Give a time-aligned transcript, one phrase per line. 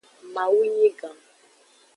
[0.33, 1.17] Mawu nyi gan.